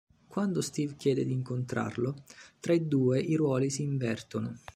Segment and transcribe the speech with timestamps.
[0.27, 2.23] Quando Steve chiede di incontrarlo,
[2.59, 4.57] tra i due i ruoli si invertono.